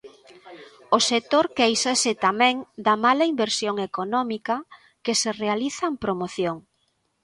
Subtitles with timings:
[0.97, 2.55] O sector quéixase tamén
[2.85, 4.55] da mala inversión económica
[5.05, 6.57] que se realiza en promoción.